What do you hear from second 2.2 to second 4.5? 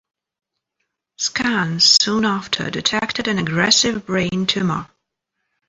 after detected an aggressive brain